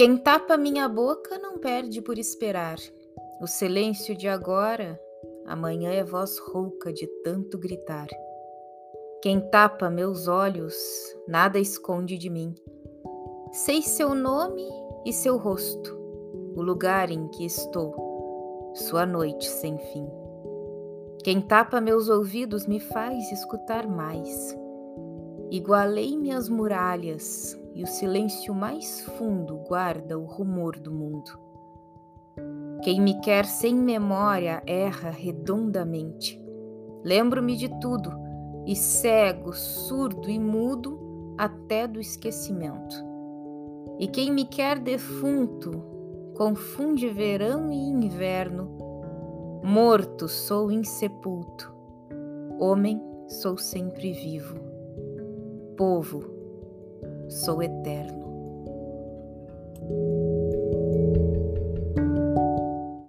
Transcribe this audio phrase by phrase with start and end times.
[0.00, 2.78] Quem tapa minha boca não perde por esperar.
[3.38, 4.98] O silêncio de agora,
[5.44, 8.06] amanhã é voz rouca de tanto gritar.
[9.20, 10.74] Quem tapa meus olhos,
[11.28, 12.54] nada esconde de mim.
[13.52, 14.66] Sei seu nome
[15.04, 15.94] e seu rosto,
[16.56, 20.08] o lugar em que estou, sua noite sem fim.
[21.22, 24.56] Quem tapa meus ouvidos me faz escutar mais.
[25.50, 31.38] Igualei minhas muralhas e o silêncio mais fundo guarda o rumor do mundo.
[32.82, 36.40] Quem me quer sem memória erra redondamente.
[37.04, 38.10] Lembro-me de tudo
[38.66, 42.96] e cego, surdo e mudo até do esquecimento.
[43.98, 45.70] E quem me quer defunto
[46.36, 48.78] confunde verão e inverno.
[49.62, 51.72] Morto sou insepulto,
[52.58, 54.70] homem sou sempre vivo
[55.80, 56.22] povo,
[57.30, 58.19] sou eterno.